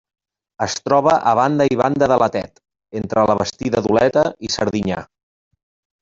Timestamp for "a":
1.31-1.33